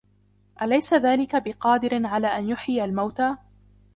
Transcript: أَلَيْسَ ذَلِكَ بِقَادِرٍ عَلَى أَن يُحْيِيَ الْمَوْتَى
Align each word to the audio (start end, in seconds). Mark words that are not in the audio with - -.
أَلَيْسَ 0.61 0.93
ذَلِكَ 0.93 1.35
بِقَادِرٍ 1.35 2.05
عَلَى 2.05 2.27
أَن 2.27 2.49
يُحْيِيَ 2.49 2.83
الْمَوْتَى 2.83 3.35